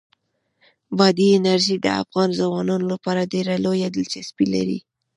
بادي 0.97 1.27
انرژي 1.37 1.75
د 1.81 1.87
افغان 2.01 2.29
ځوانانو 2.39 2.85
لپاره 2.93 3.29
ډېره 3.33 3.53
لویه 3.65 3.89
دلچسپي 3.95 4.45
لري. 4.53 4.79